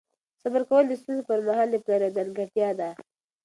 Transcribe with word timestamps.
صبر 0.41 0.61
کول 0.69 0.83
د 0.87 0.93
ستونزو 1.01 1.27
پر 1.29 1.39
مهال 1.47 1.67
د 1.71 1.77
پلار 1.83 2.01
یوه 2.03 2.15
ځانګړتیا 2.17 2.69
ده. 2.79 2.89